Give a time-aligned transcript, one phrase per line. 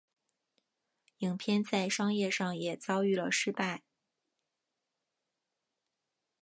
[1.19, 3.83] 影片在商业上也遭遇了失败。